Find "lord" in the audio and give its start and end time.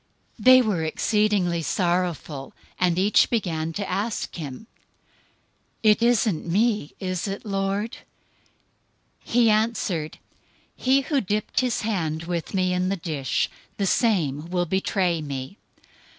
7.45-7.97